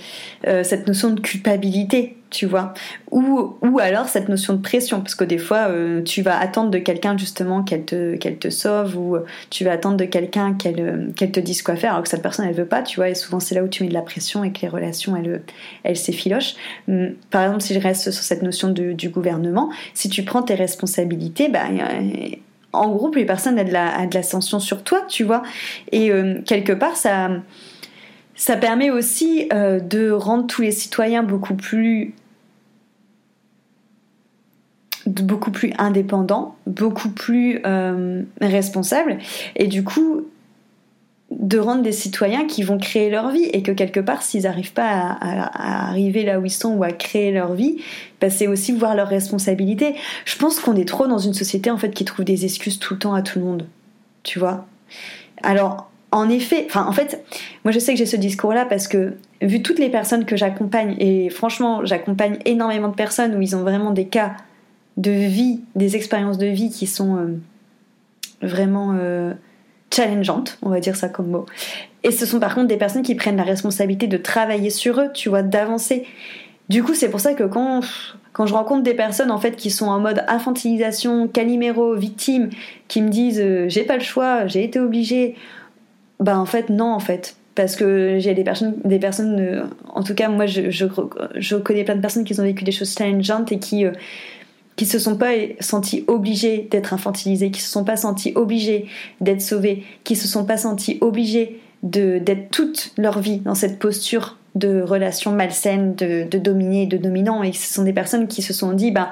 [0.48, 2.74] euh, cette notion de culpabilité tu vois.
[3.12, 5.68] Ou, ou alors cette notion de pression parce que des fois
[6.06, 9.18] tu vas attendre de quelqu'un justement qu'elle te, te sauve ou
[9.50, 12.56] tu vas attendre de quelqu'un qu'elle, te dise quoi faire alors que cette personne elle
[12.56, 13.10] veut pas tu vois.
[13.10, 15.42] Et souvent c'est là où tu mets de la pression et que les relations elles,
[15.84, 16.56] elles s'effilochent.
[16.88, 20.56] Hum, par exemple si je reste sur cette notion du gouvernement si tu prends tes
[20.56, 21.66] responsabilités bah,
[22.74, 25.44] en groupe, les personnes ont de la, l'ascension sur toi, tu vois.
[25.92, 27.30] Et euh, quelque part, ça,
[28.36, 32.14] ça permet aussi euh, de rendre tous les citoyens beaucoup plus
[35.08, 39.18] beaucoup plus indépendants, beaucoup plus euh, responsables.
[39.56, 40.28] Et du coup,
[41.32, 44.74] de rendre des citoyens qui vont créer leur vie et que quelque part s'ils n'arrivent
[44.74, 47.78] pas à, arriver là où ils sont ou à créer leur vie
[48.20, 49.96] bah, c'est aussi voir leurs responsabilités.
[50.26, 52.96] Je pense qu'on est trop dans une société en fait qui trouve des excuses tout
[52.96, 53.68] le temps à tout le monde.
[54.24, 54.66] Tu vois?
[55.42, 57.24] Alors en effet enfin en fait
[57.64, 60.36] moi je sais que j'ai ce discours là parce que vu toutes les personnes que
[60.36, 64.34] j'accompagne et franchement j'accompagne énormément de personnes où ils ont vraiment des cas
[64.98, 67.40] de vie des expériences de vie qui sont euh,
[68.42, 69.34] vraiment euh,
[69.94, 71.46] challengeante, on va dire ça comme mot.
[72.04, 75.10] Et ce sont par contre des personnes qui prennent la responsabilité de travailler sur eux,
[75.14, 76.06] tu vois, d'avancer.
[76.70, 77.82] Du coup, c'est pour ça que quand,
[78.34, 82.50] quand je rencontre des personnes en fait qui sont en mode infantilisation, caliméro, victime,
[82.88, 85.36] qui me disent euh, j'ai pas le choix, j'ai été obligée,
[86.20, 90.04] bah en fait non en fait, parce que j'ai des personnes, des personnes, euh, en
[90.04, 93.52] tout cas moi je, je, connais plein de personnes qui ont vécu des choses challengeantes
[93.52, 93.92] et qui euh,
[94.82, 98.88] qui se sont pas senties obligées d'être infantilisées, qui se sont pas senties obligées
[99.20, 103.78] d'être sauvées, qui se sont pas senties obligées de d'être toute leur vie dans cette
[103.78, 108.42] posture de relation malsaine, de, de dominer, de dominant, et ce sont des personnes qui
[108.42, 109.12] se sont dit, bah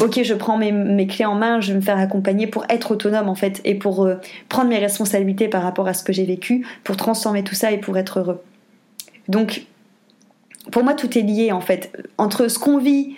[0.00, 3.28] ok, je prends mes, clés en main, je vais me faire accompagner pour être autonome
[3.28, 4.14] en fait et pour euh,
[4.48, 7.78] prendre mes responsabilités par rapport à ce que j'ai vécu, pour transformer tout ça et
[7.78, 8.40] pour être heureux.
[9.26, 9.66] Donc,
[10.70, 13.16] pour moi, tout est lié en fait entre ce qu'on vit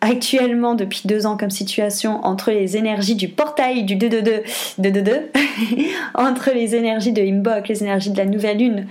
[0.00, 4.42] actuellement depuis deux ans comme situation, entre les énergies du portail du 2-2-2,
[4.80, 5.20] 2-2-2,
[6.14, 8.86] entre les énergies de Imbok, les énergies de la nouvelle lune,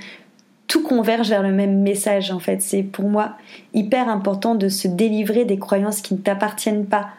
[0.67, 2.61] tout converge vers le même message en fait.
[2.61, 3.33] C'est pour moi
[3.73, 7.09] hyper important de se délivrer des croyances qui ne t'appartiennent pas,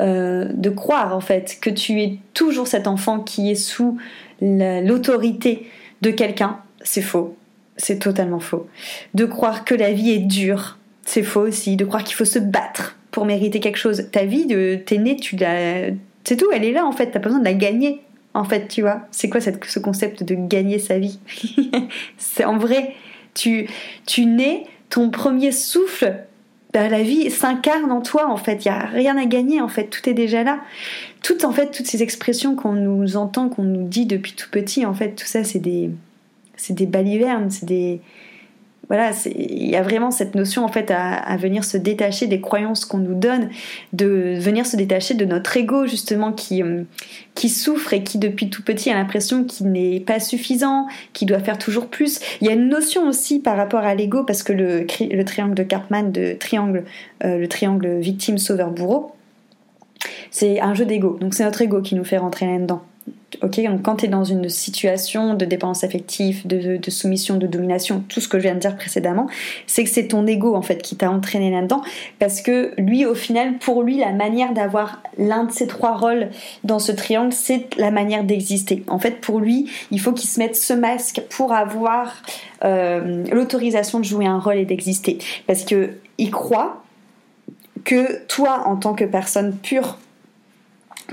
[0.00, 3.98] euh, de croire en fait que tu es toujours cet enfant qui est sous
[4.40, 5.68] l'autorité
[6.00, 6.58] de quelqu'un.
[6.80, 7.36] C'est faux,
[7.76, 8.66] c'est totalement faux.
[9.12, 11.76] De croire que la vie est dure, c'est faux aussi.
[11.76, 14.08] De croire qu'il faut se battre pour mériter quelque chose.
[14.10, 14.48] Ta vie,
[14.84, 15.92] t'es né, tu l'as,
[16.24, 16.50] c'est tout.
[16.52, 17.12] Elle est là en fait.
[17.12, 18.00] T'as pas besoin de la gagner
[18.34, 19.02] en fait, tu vois.
[19.12, 21.20] C'est quoi cette, ce concept de gagner sa vie?
[22.18, 22.92] C'est en vrai,
[23.32, 23.68] tu,
[24.04, 26.24] tu nais, ton premier souffle,
[26.72, 28.64] bah, la vie s'incarne en toi, en fait.
[28.64, 29.84] Il n'y a rien à gagner, en fait.
[29.84, 30.58] Tout est déjà là.
[31.22, 34.84] Toutes, en fait, toutes ces expressions qu'on nous entend, qu'on nous dit depuis tout petit,
[34.84, 35.90] en fait, tout ça, c'est des,
[36.56, 38.00] c'est des balivernes, c'est des,
[38.88, 42.84] voilà, il y a vraiment cette notion en fait à, venir se détacher des croyances
[42.84, 43.48] qu'on nous donne,
[43.92, 46.82] de venir se détacher de notre ego justement qui, euh,
[47.34, 51.40] qui souffre et qui depuis tout petit a l'impression qu'il n'est pas suffisant, qu'il doit
[51.40, 52.20] faire toujours plus.
[52.40, 55.54] Il y a une notion aussi par rapport à l'ego parce que le, le triangle
[55.54, 56.84] de Cartman, de triangle,
[57.24, 59.12] euh, le triangle victime, sauveur, bourreau,
[60.30, 61.16] c'est un jeu d'ego.
[61.20, 62.82] Donc c'est notre ego qui nous fait rentrer là-dedans.
[63.42, 68.04] Ok, donc quand tu es dans une situation de dépendance affective, de, soumission, de domination,
[68.08, 69.26] tout ce que je viens de dire précédemment,
[69.66, 71.82] c'est que c'est ton ego en fait qui t'a entraîné là-dedans,
[72.18, 76.28] parce que lui, au final, pour lui, la manière d'avoir l'un de ces trois rôles
[76.62, 78.84] dans ce triangle, c'est la manière d'exister.
[78.88, 82.22] En fait, pour lui, il faut qu'il se mette ce masque pour avoir
[82.64, 86.82] euh, l'autorisation de jouer un rôle et d'exister, parce que il croit
[87.84, 89.98] que toi, en tant que personne pure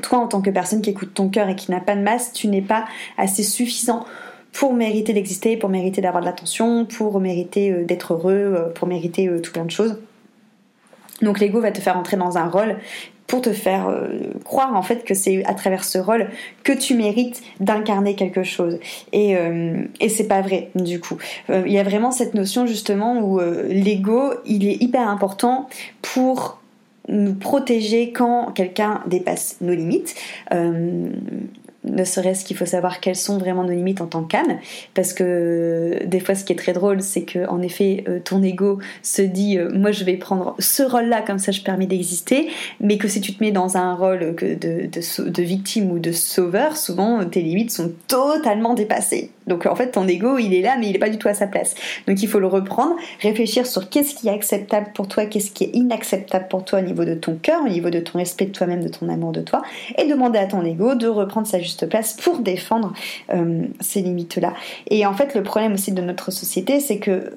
[0.01, 2.31] toi, en tant que personne qui écoute ton cœur et qui n'a pas de masse,
[2.33, 2.85] tu n'es pas
[3.17, 4.05] assez suffisant
[4.53, 8.87] pour mériter d'exister, pour mériter d'avoir de l'attention, pour mériter euh, d'être heureux, euh, pour
[8.87, 9.99] mériter euh, tout plein de choses.
[11.21, 12.77] Donc l'ego va te faire entrer dans un rôle
[13.27, 13.95] pour te faire
[14.43, 16.27] croire en fait que c'est à travers ce rôle
[16.63, 18.79] que tu mérites d'incarner quelque chose.
[19.13, 19.37] Et,
[20.01, 21.17] et c'est pas vrai du coup.
[21.47, 25.69] Il y a vraiment cette notion justement où l'ego il est hyper important
[26.01, 26.60] pour
[27.07, 30.15] nous protéger quand quelqu'un dépasse nos limites.
[30.53, 31.09] Euh,
[31.83, 34.59] ne serait-ce qu'il faut savoir quelles sont vraiment nos limites en tant qu'âme,
[34.93, 38.43] parce que des fois ce qui est très drôle, c'est que en effet euh, ton
[38.43, 42.49] ego se dit euh, moi je vais prendre ce rôle-là comme ça je permets d'exister,
[42.79, 47.25] mais que si tu te mets dans un rôle de victime ou de sauveur, souvent
[47.25, 49.31] tes limites sont totalement dépassées.
[49.47, 51.33] Donc en fait, ton ego, il est là, mais il n'est pas du tout à
[51.33, 51.75] sa place.
[52.07, 55.65] Donc il faut le reprendre, réfléchir sur qu'est-ce qui est acceptable pour toi, qu'est-ce qui
[55.65, 58.51] est inacceptable pour toi au niveau de ton cœur, au niveau de ton respect de
[58.51, 59.61] toi-même, de ton amour de toi,
[59.97, 62.93] et demander à ton ego de reprendre sa juste place pour défendre
[63.33, 64.53] euh, ces limites-là.
[64.89, 67.31] Et en fait, le problème aussi de notre société, c'est que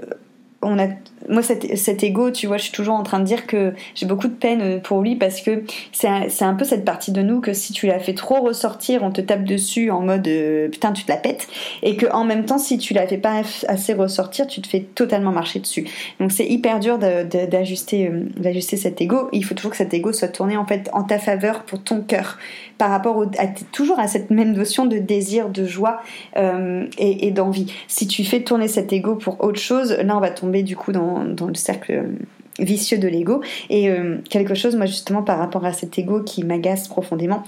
[1.28, 4.06] moi cet, cet, ego tu vois je suis toujours en train de dire que j'ai
[4.06, 7.52] beaucoup de peine pour lui parce que c'est un, peu cette partie de nous que
[7.52, 11.04] si tu la fais trop ressortir on te tape dessus en mode euh, putain tu
[11.04, 11.48] te la pètes.
[11.82, 14.80] Et que en même temps si tu la fais pas assez ressortir tu te fais
[14.80, 15.86] totalement marcher dessus.
[16.20, 19.28] Donc c'est hyper dur d'ajuster euh, d'ajuster cet ego.
[19.32, 22.02] Il faut toujours que cet ego soit tourné en fait en ta faveur pour ton
[22.02, 22.38] cœur
[22.78, 26.02] par rapport à, toujours à cette même notion de désir de joie
[26.36, 30.30] euh, et, d'envie si tu fais tourner cet ego pour autre chose là on va
[30.30, 32.02] tomber du coup dans le cercle euh,
[32.60, 33.42] vicieux de l'ego.
[33.68, 37.42] Et euh, quelque chose, moi justement, par rapport à cet ego qui m'agace profondément,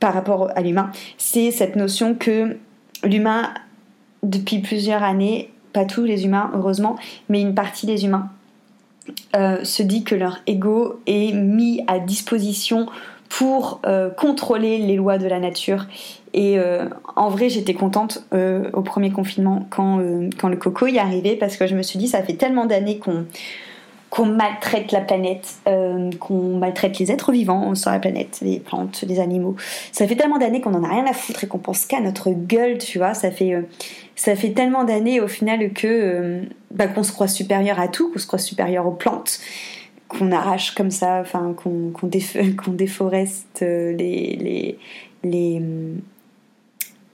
[0.00, 2.56] par rapport à l'humain, c'est cette notion que
[3.04, 3.52] l'humain,
[4.22, 6.96] depuis plusieurs années, pas tous les humains, heureusement,
[7.28, 8.30] mais une partie des humains,
[9.34, 12.86] se dit que leur ego est mis à disposition
[13.28, 13.80] pour
[14.16, 15.86] contrôler les lois de la nature
[16.36, 16.84] et euh,
[17.16, 21.34] en vrai, j'étais contente euh, au premier confinement quand, euh, quand le coco y arrivé
[21.34, 23.24] parce que je me suis dit, ça fait tellement d'années qu'on
[24.08, 25.56] qu'on maltraite la planète,
[26.20, 29.56] qu'on maltraite les êtres vivants sur la planète, les plantes, les animaux.
[29.90, 32.30] Ça fait tellement d'années qu'on en a rien à foutre et qu'on pense qu'à notre
[32.30, 33.14] gueule, tu vois.
[33.14, 33.66] Ça fait,
[34.14, 38.20] ça fait tellement d'années au final que bah, qu'on se croit supérieur à tout, qu'on
[38.20, 39.40] se croit supérieur aux plantes,
[40.08, 42.06] qu'on arrache comme ça, enfin qu'on qu'on
[42.72, 44.78] déforeste les, les,
[45.24, 45.62] les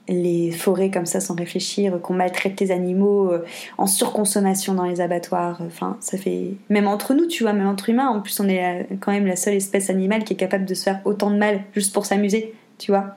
[0.07, 3.45] les forêts comme ça sans réfléchir, qu'on maltraite les animaux euh,
[3.77, 5.61] en surconsommation dans les abattoirs.
[5.65, 6.55] Enfin, ça fait.
[6.69, 9.35] Même entre nous, tu vois, même entre humains, en plus, on est quand même la
[9.35, 12.53] seule espèce animale qui est capable de se faire autant de mal juste pour s'amuser,
[12.77, 13.15] tu vois.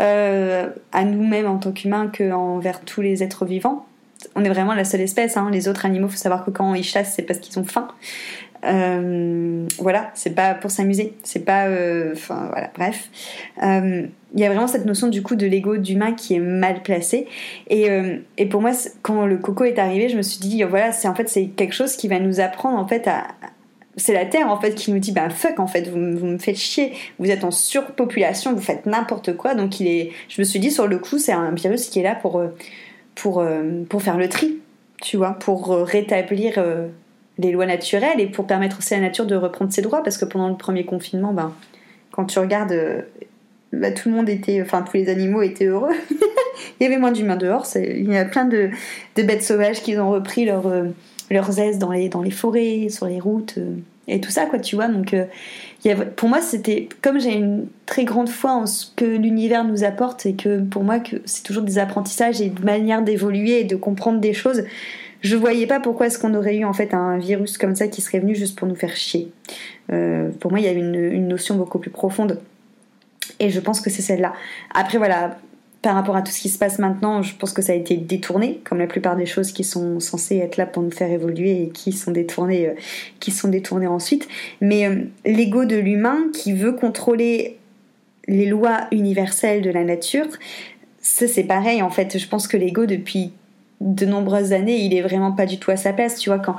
[0.00, 3.86] Euh, à nous-mêmes en tant qu'humains qu'envers tous les êtres vivants.
[4.36, 5.36] On est vraiment la seule espèce.
[5.36, 5.50] Hein.
[5.50, 7.88] Les autres animaux, faut savoir que quand ils chassent, c'est parce qu'ils ont faim.
[8.64, 11.66] Euh, voilà, c'est pas pour s'amuser, c'est pas.
[11.66, 13.08] Euh, enfin, voilà, bref.
[13.62, 16.82] Euh, il y a vraiment cette notion du coup de l'ego d'humain qui est mal
[16.82, 17.26] placée.
[17.68, 17.88] Et,
[18.38, 18.70] et pour moi,
[19.02, 21.74] quand le coco est arrivé, je me suis dit, voilà, c'est en fait, c'est quelque
[21.74, 23.26] chose qui va nous apprendre en fait à,
[23.96, 26.38] c'est la Terre en fait qui nous dit bah fuck en fait vous, vous, me
[26.38, 30.46] faites chier vous êtes en surpopulation vous faites n'importe quoi donc il est je me
[30.46, 32.42] suis dit sur le coup c'est un virus qui est là pour
[33.14, 33.44] pour
[33.90, 34.60] pour faire le tri
[35.02, 36.54] tu vois pour rétablir
[37.38, 40.18] les lois naturelles et pour permettre aussi à la nature de reprendre ses droits parce
[40.18, 41.52] que pendant le premier confinement, ben,
[42.10, 43.02] quand tu regardes, euh,
[43.72, 45.94] bah, tout le monde était, enfin tous les animaux étaient heureux.
[46.80, 47.66] il y avait moins d'humains dehors.
[47.76, 48.70] Il y a plein de,
[49.16, 50.84] bêtes sauvages qui ont repris leur, euh,
[51.30, 53.76] leurs aises dans les, dans les forêts, sur les routes euh,
[54.08, 54.88] et tout ça, quoi, tu vois.
[54.88, 55.14] Donc,
[56.16, 60.26] pour moi, c'était comme j'ai une très grande foi en ce que l'univers nous apporte
[60.26, 63.76] et que pour moi, que c'est toujours des apprentissages et une manière d'évoluer et de
[63.76, 64.64] comprendre des choses
[65.22, 68.02] je voyais pas pourquoi est-ce qu'on aurait eu en fait un virus comme ça qui
[68.02, 69.32] serait venu juste pour nous faire chier.
[69.92, 72.40] Euh, pour moi, il y a une, notion beaucoup plus profonde.
[73.38, 74.32] Et je pense que c'est celle-là.
[74.74, 75.38] Après, voilà,
[75.80, 77.96] par rapport à tout ce qui se passe maintenant, je pense que ça a été
[77.96, 81.62] détourné, comme la plupart des choses qui sont censées être là pour nous faire évoluer
[81.62, 82.74] et qui sont détournées, euh,
[83.20, 84.28] qui sont détournées ensuite.
[84.60, 87.58] Mais euh, l'ego de l'humain qui veut contrôler
[88.26, 90.26] les lois universelles de la nature,
[91.00, 92.18] ça c'est pareil en fait.
[92.18, 93.32] Je pense que l'ego depuis
[93.82, 96.16] de nombreuses années, il est vraiment pas du tout à sa place.
[96.16, 96.56] Tu vois, quand,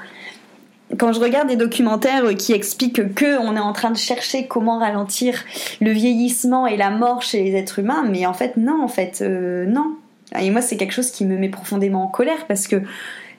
[0.97, 4.79] quand je regarde des documentaires qui expliquent que on est en train de chercher comment
[4.79, 5.43] ralentir
[5.81, 9.21] le vieillissement et la mort chez les êtres humains, mais en fait, non, en fait,
[9.21, 9.95] euh, non.
[10.39, 12.81] Et moi, c'est quelque chose qui me met profondément en colère parce que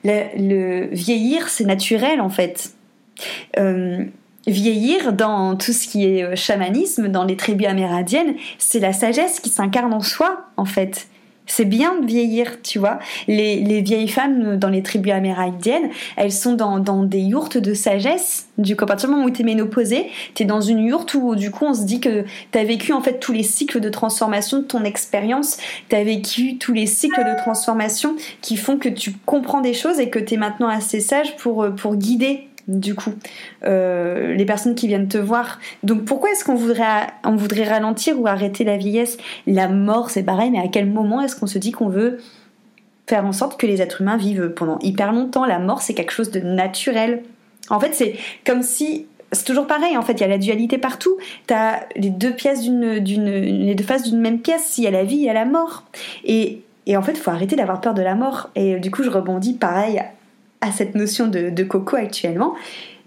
[0.03, 2.71] le, vieillir, c'est naturel, en fait.
[3.57, 4.05] Euh,
[4.47, 9.39] vieillir dans tout ce qui est euh, chamanisme, dans les tribus amérindiennes, c'est la sagesse
[9.39, 11.07] qui s'incarne en soi, en fait.
[11.47, 12.99] C'est bien de vieillir, tu vois.
[13.27, 17.73] Les, les, vieilles femmes dans les tribus amérindiennes, elles sont dans, dans des yourtes de
[17.73, 18.47] sagesse.
[18.57, 21.51] Du coup, à partir du moment où t'es ménopausée, t'es dans une yourte où du
[21.51, 24.63] coup on se dit que t'as vécu en fait tous les cycles de transformation de
[24.63, 25.57] ton expérience,
[25.89, 30.09] t'as vécu tous les cycles de transformation qui font que tu comprends des choses et
[30.09, 33.13] que t'es maintenant assez sage pour, pour guider du coup,
[33.63, 35.59] euh, les personnes qui viennent te voir.
[35.83, 40.23] Donc pourquoi est-ce qu'on voudrait, on voudrait ralentir ou arrêter la vieillesse La mort, c'est
[40.23, 42.19] pareil, mais à quel moment est-ce qu'on se dit qu'on veut
[43.07, 45.45] faire en sorte que les êtres humains vivent pendant hyper longtemps?
[45.45, 47.23] La mort, c'est quelque chose de naturel.
[47.69, 50.77] En fait, c'est comme si c'est toujours pareil en fait il y a la dualité
[50.77, 51.17] partout.
[51.47, 54.63] T'as les deux pièces d'une les deux faces d'une même pièce.
[54.63, 55.83] S'il y a la vie il y a la mort.
[56.23, 58.49] Et et en fait faut arrêter d'avoir peur de la mort.
[58.55, 60.01] Et du coup je rebondis pareil
[60.61, 62.53] à cette notion de, coco actuellement,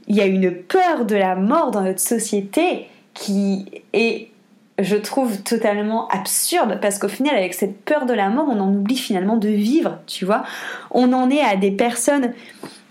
[0.06, 4.28] il y a une peur de la mort dans notre société qui est,
[4.78, 8.72] je trouve, totalement absurde parce qu'au final, avec cette peur de la mort, on en
[8.72, 10.44] oublie finalement de vivre, tu vois.
[10.90, 12.32] On en est à des personnes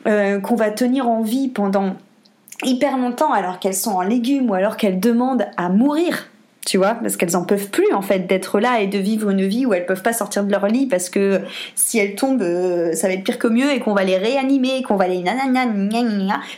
[0.05, 1.95] euh, qu'on va tenir en vie pendant
[2.63, 6.27] hyper longtemps alors qu'elles sont en légumes ou alors qu'elles demandent à mourir
[6.67, 9.47] tu vois, parce qu'elles en peuvent plus en fait d'être là et de vivre une
[9.47, 11.39] vie où elles peuvent pas sortir de leur lit parce que
[11.75, 14.83] si elles tombent, euh, ça va être pire que mieux et qu'on va les réanimer,
[14.83, 15.23] qu'on va les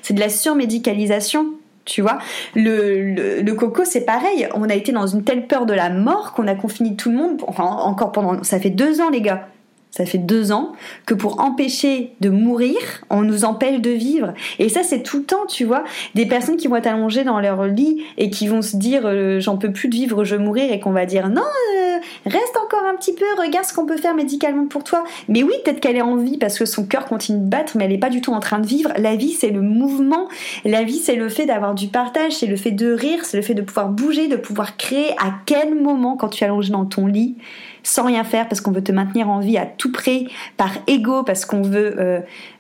[0.01, 1.49] c'est de la surmédicalisation.
[1.85, 2.17] Tu vois,
[2.55, 4.47] le, le, coco c'est pareil.
[4.55, 7.17] On a été dans une telle peur de la mort qu'on a confiné tout le
[7.17, 7.43] monde.
[7.45, 8.43] Enfin, encore pendant.
[8.43, 9.47] Ça fait deux ans, les gars
[9.91, 10.73] ça fait deux ans,
[11.05, 12.77] que pour empêcher de mourir,
[13.09, 14.33] on nous empêche de vivre.
[14.59, 15.83] Et ça, c'est tout le temps, tu vois.
[16.13, 19.39] Des personnes qui vont être allongées dans leur lit et qui vont se dire euh,
[19.39, 22.55] j'en peux plus de vivre, je vais mourir, et qu'on va dire non, euh, reste
[22.63, 25.03] encore un petit peu, regarde ce qu'on peut faire médicalement pour toi.
[25.27, 27.85] Mais oui, peut-être qu'elle est en vie parce que son cœur continue de battre, mais
[27.85, 28.91] elle n'est pas du tout en train de vivre.
[28.97, 30.27] La vie, c'est le mouvement.
[30.65, 33.43] La vie, c'est le fait d'avoir du partage, c'est le fait de rire, c'est le
[33.43, 35.11] fait de pouvoir bouger, de pouvoir créer.
[35.13, 37.35] À quel moment, quand tu es allongé dans ton lit,
[37.83, 41.23] sans rien faire parce qu'on veut te maintenir en vie à tout prix, par ego,
[41.23, 42.19] parce qu'on veut euh,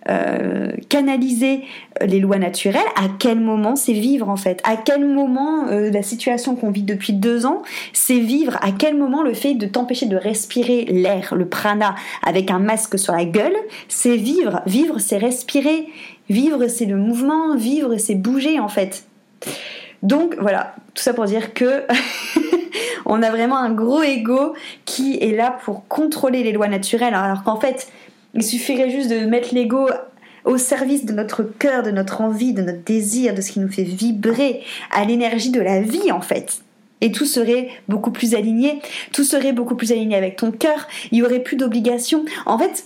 [0.09, 1.61] euh, canaliser
[2.01, 4.61] les lois naturelles, à quel moment c'est vivre en fait?
[4.63, 7.61] À quel moment euh, la situation qu'on vit depuis deux ans,
[7.93, 8.57] c'est vivre?
[8.61, 11.95] À quel moment le fait de t'empêcher de respirer l'air, le prana,
[12.25, 13.55] avec un masque sur la gueule,
[13.87, 14.61] c'est vivre?
[14.65, 15.87] Vivre, c'est respirer.
[16.29, 17.55] Vivre, c'est le mouvement.
[17.55, 19.05] Vivre, c'est bouger en fait.
[20.03, 21.83] Donc voilà, tout ça pour dire que
[23.05, 24.53] on a vraiment un gros ego
[24.85, 27.87] qui est là pour contrôler les lois naturelles, alors qu'en fait,
[28.33, 29.89] il suffirait juste de mettre l'ego
[30.45, 33.71] au service de notre cœur, de notre envie, de notre désir, de ce qui nous
[33.71, 34.61] fait vibrer,
[34.91, 36.61] à l'énergie de la vie en fait.
[37.01, 38.81] et tout serait beaucoup plus aligné,
[39.13, 42.25] tout serait beaucoup plus aligné avec ton cœur, il y aurait plus d'obligations.
[42.45, 42.85] En fait,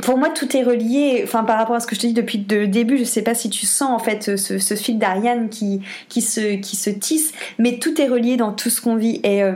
[0.00, 1.20] pour moi, tout est relié.
[1.24, 3.34] Enfin, par rapport à ce que je te dis depuis le début, je sais pas
[3.34, 7.78] si tu sens en fait ce, fil d'Ariane qui, qui, se, qui se tisse, mais
[7.78, 9.20] tout est relié dans tout ce qu'on vit.
[9.22, 9.52] Et euh,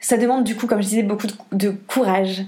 [0.00, 2.44] ça demande du coup, comme je disais, beaucoup de, courage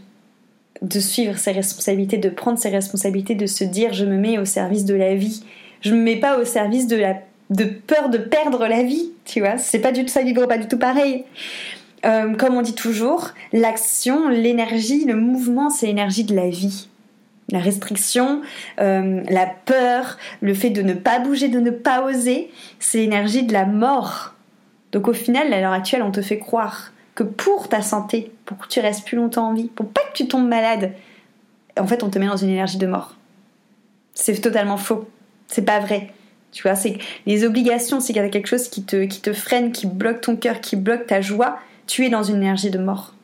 [0.81, 4.45] de suivre ses responsabilités, de prendre ses responsabilités, de se dire je me mets au
[4.45, 5.45] service de la vie.
[5.83, 7.17] Je me mets pas au service de la
[7.51, 9.59] de peur de perdre la vie, tu vois.
[9.59, 11.25] C'est pas du tout ça vibre pas du tout pareil.
[12.05, 16.89] Euh, comme on dit toujours, l'action, l'énergie, le mouvement, c'est l'énergie de la vie.
[17.51, 18.43] La restriction,
[18.81, 23.43] euh, la peur, le fait de ne pas bouger, de ne pas oser, c'est l'énergie
[23.43, 24.35] de la mort.
[24.93, 28.59] Donc au final, à l'heure actuelle, on te fait croire que pour ta santé, pour
[28.59, 30.93] que tu restes plus longtemps en vie, pour pas que tu tombes malade,
[31.79, 33.17] en fait, on te met dans une énergie de mort.
[34.15, 35.09] C'est totalement faux.
[35.49, 36.13] C'est pas vrai.
[36.53, 39.33] Tu vois, c'est les obligations, c'est qu'il y a quelque chose qui te, qui te
[39.33, 42.79] freine, qui bloque ton cœur, qui bloque ta joie tu es dans une énergie de
[42.79, 43.15] mort.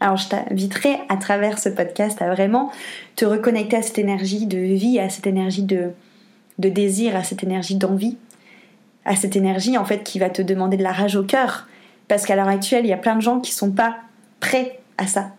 [0.00, 2.70] Alors je t'inviterai à travers ce podcast à vraiment
[3.16, 5.90] te reconnecter à cette énergie de vie, à cette énergie de,
[6.58, 8.16] de désir, à cette énergie d'envie,
[9.04, 11.66] à cette énergie en fait qui va te demander de la rage au cœur.
[12.06, 13.96] Parce qu'à l'heure actuelle, il y a plein de gens qui sont pas
[14.40, 15.32] prêts à ça.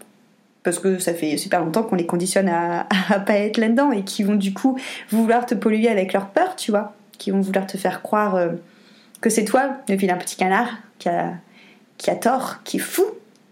[0.64, 4.04] Parce que ça fait super longtemps qu'on les conditionne à, à pas être là-dedans et
[4.04, 4.78] qui vont du coup
[5.10, 6.94] vouloir te polluer avec leur peur, tu vois.
[7.18, 8.50] Qui vont vouloir te faire croire euh,
[9.22, 11.34] que c'est toi, le vilain petit canard, qui a
[12.00, 13.06] qui a tort, qui est fou,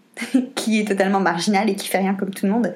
[0.56, 2.74] qui est totalement marginal et qui fait rien comme tout le monde.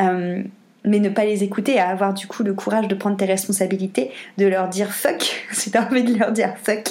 [0.00, 0.42] Euh,
[0.84, 4.10] mais ne pas les écouter, à avoir du coup le courage de prendre tes responsabilités,
[4.38, 6.88] de leur dire fuck, si t'as envie de leur dire fuck.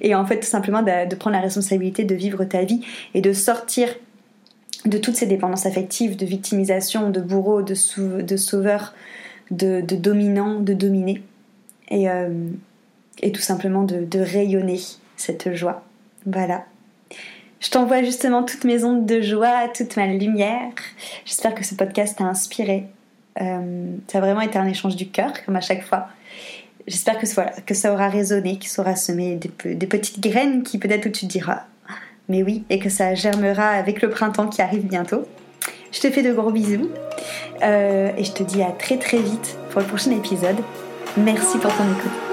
[0.00, 2.84] Et en fait, tout simplement de, prendre la responsabilité de vivre ta vie
[3.14, 3.88] et de sortir
[4.86, 7.74] de toutes ces dépendances affectives, de victimisation, de bourreau, de,
[8.22, 8.94] de sauveur,
[9.50, 11.22] de, dominant, de dominer.
[11.88, 12.48] Et, euh,
[13.18, 14.80] et tout simplement de rayonner
[15.16, 15.82] cette joie.
[16.24, 16.64] Voilà.
[17.60, 20.72] Je t'envoie justement toutes mes ondes de joie, toute ma lumière.
[21.24, 22.86] J'espère que ce podcast t'a inspiré.
[23.40, 26.08] Euh, ça a vraiment été un échange du cœur, comme à chaque fois.
[26.86, 31.10] J'espère que, ça aura résonné, qu'il saura semer des, des, petites graines qui peut-être où
[31.10, 31.66] tu te diras
[32.30, 35.24] mais oui, et que ça germera avec le printemps qui arrive bientôt.
[35.92, 36.88] Je te fais de gros bisous
[37.62, 40.56] euh, et je te dis à très très vite pour le prochain épisode.
[41.16, 42.29] Merci pour ton écoute.